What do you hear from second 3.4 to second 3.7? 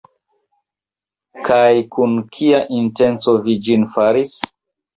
vi